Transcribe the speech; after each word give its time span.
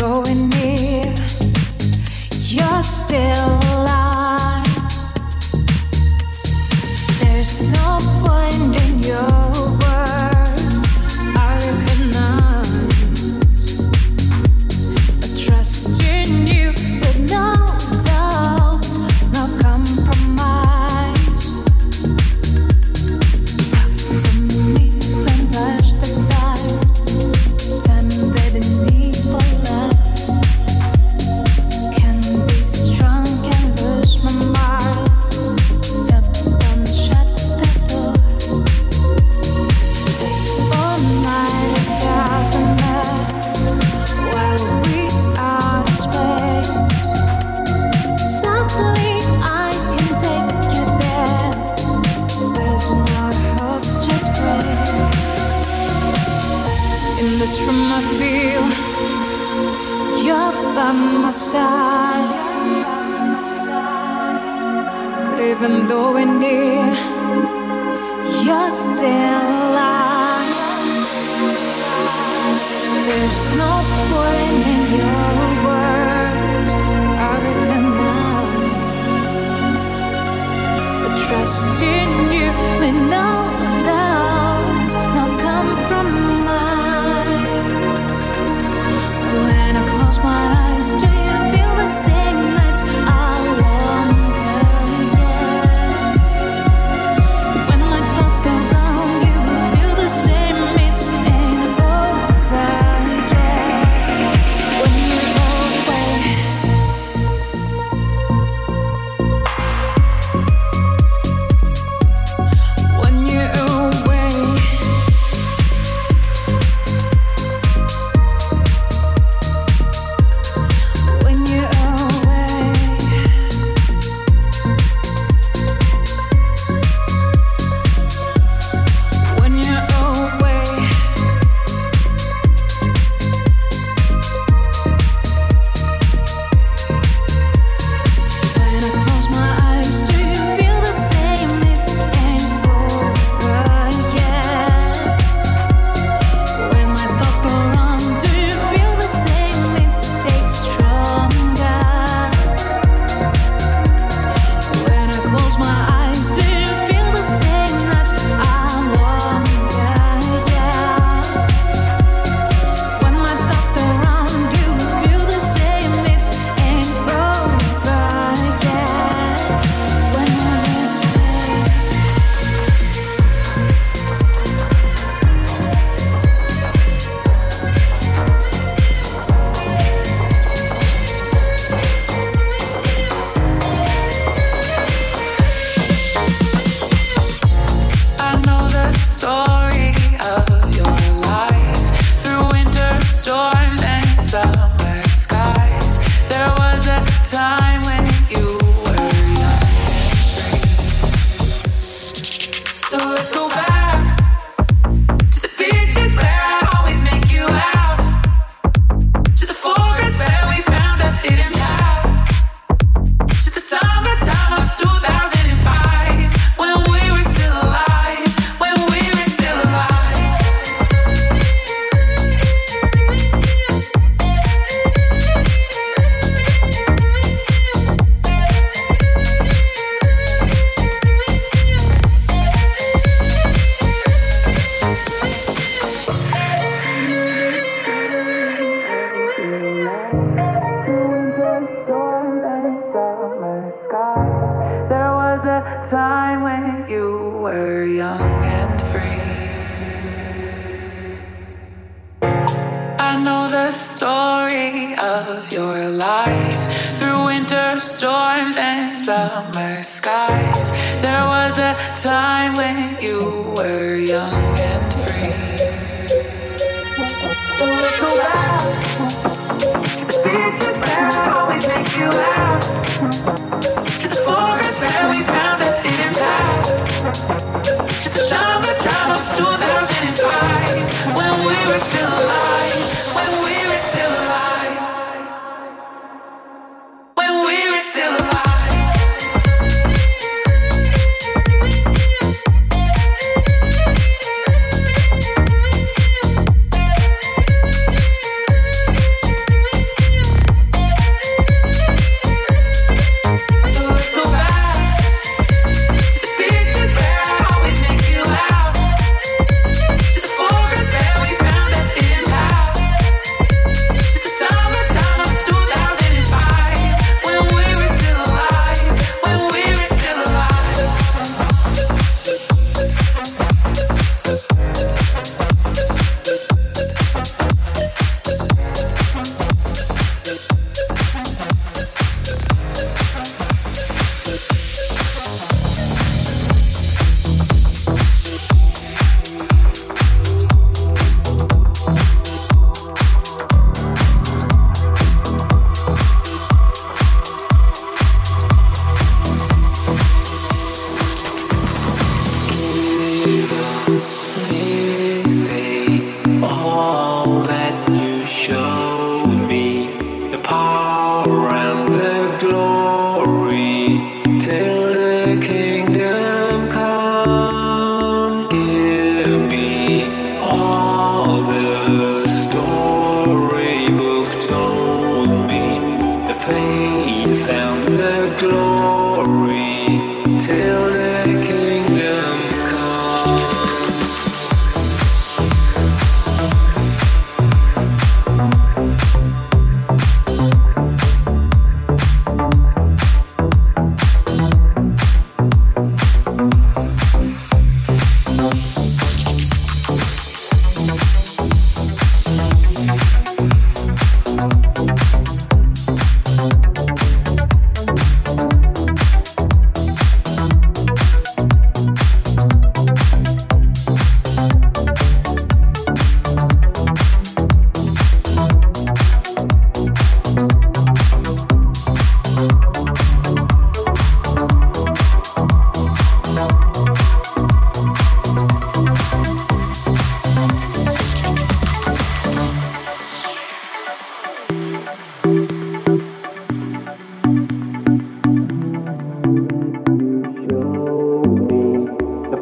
Going. 0.00 0.39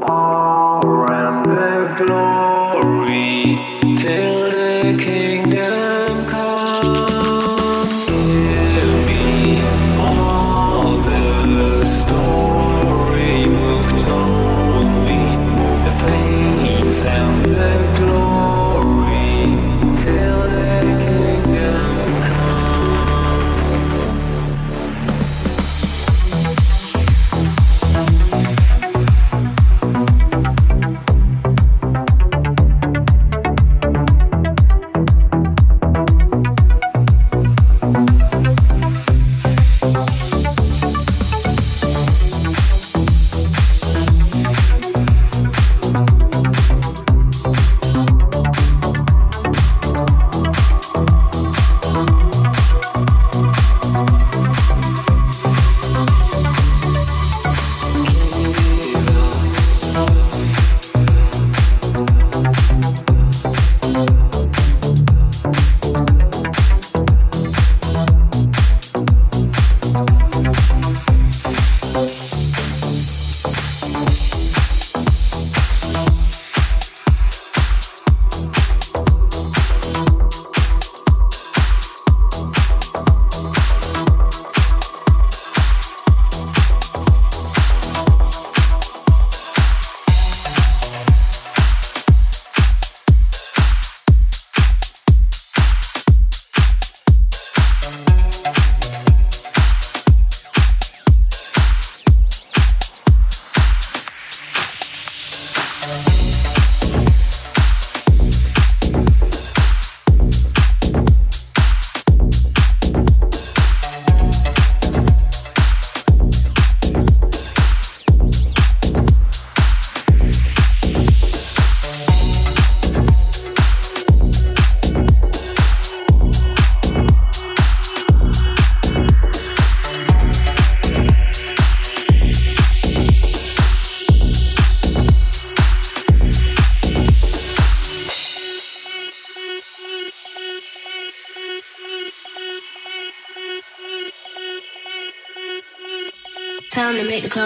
all 0.02 0.86
around 0.86 1.44
the 1.44 2.04
globe. 2.06 2.37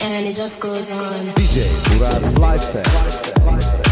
and 0.00 0.26
it 0.26 0.36
just 0.36 0.60
goes 0.60 0.90
on. 0.92 1.22
DJ 1.34 3.85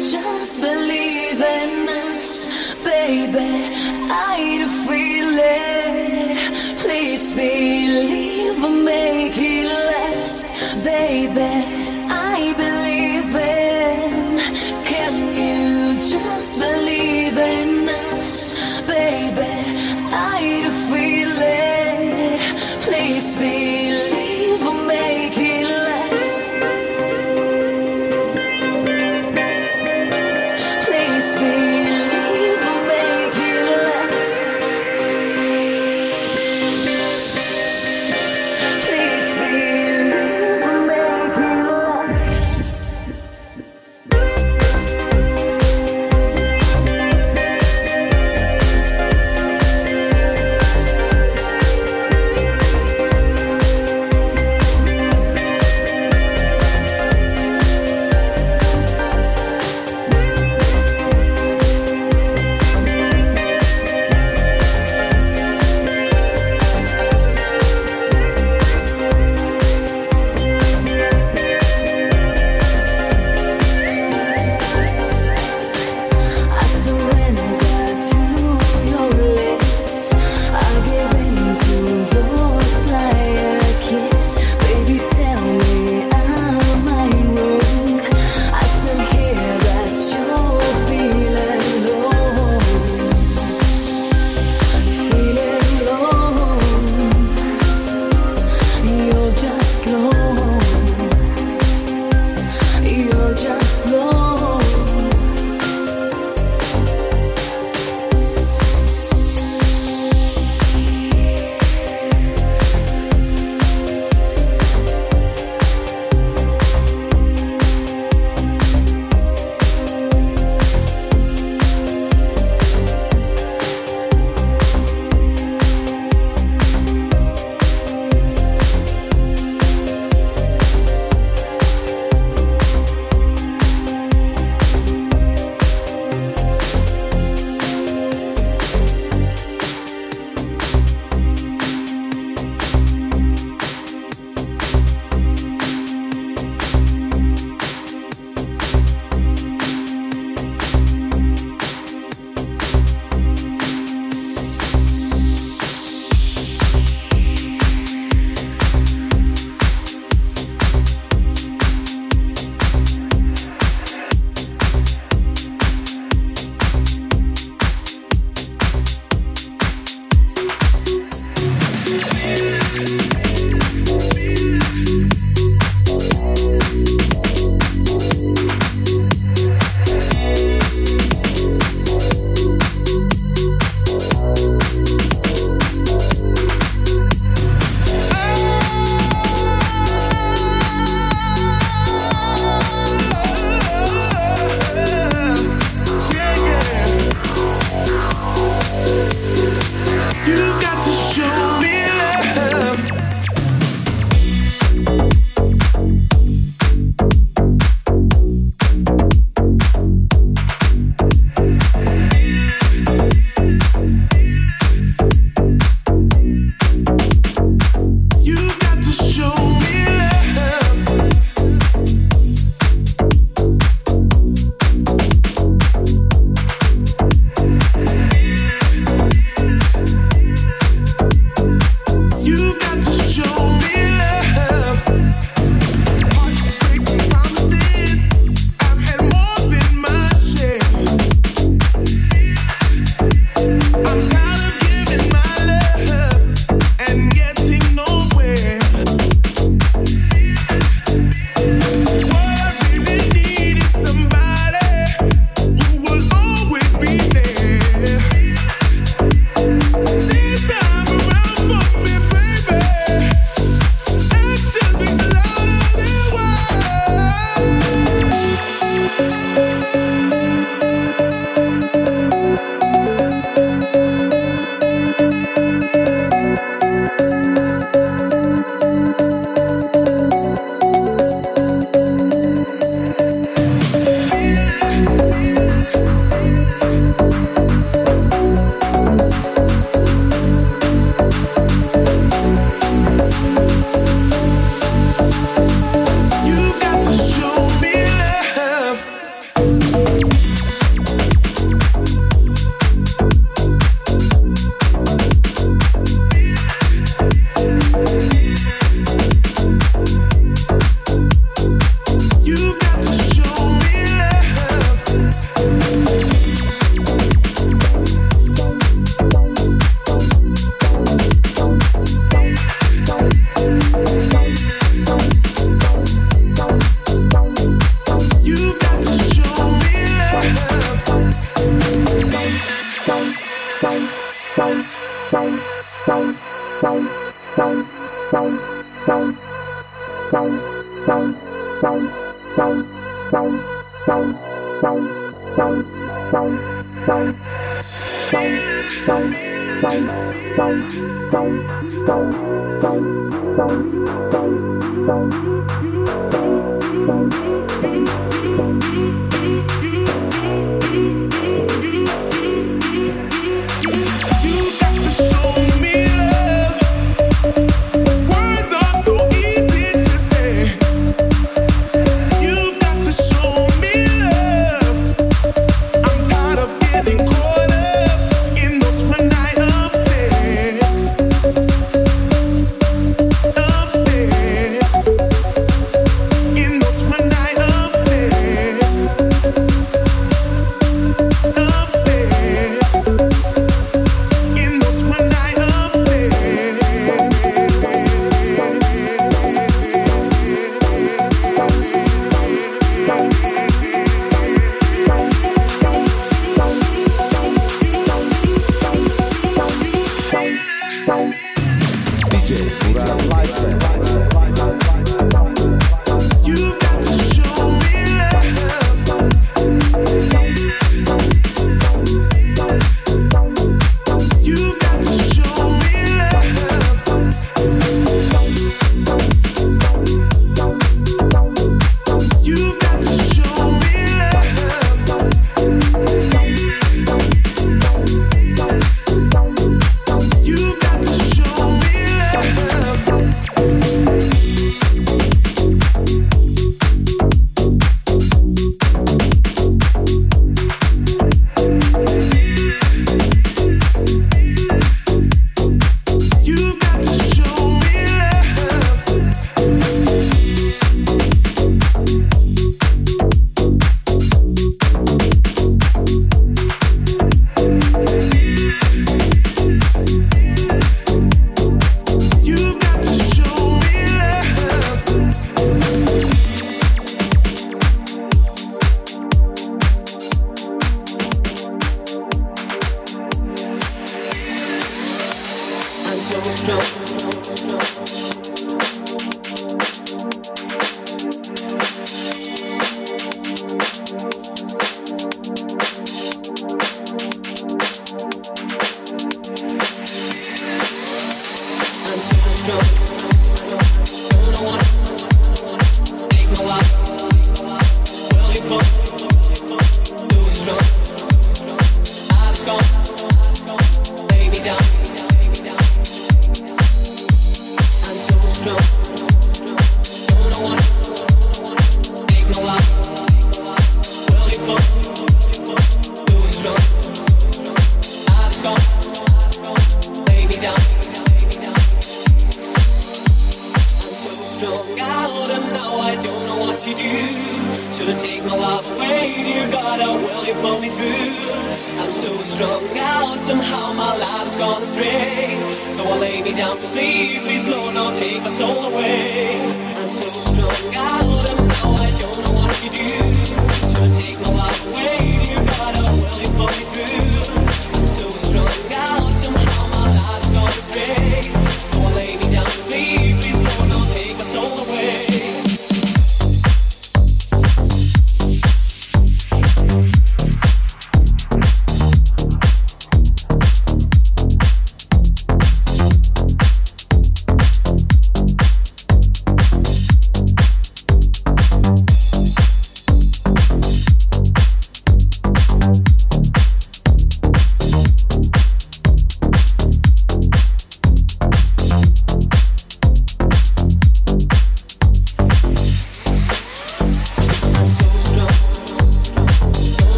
just 0.00 0.62
believe 0.62 1.42
in 1.42 1.88
us, 1.88 2.82
baby. 2.82 3.79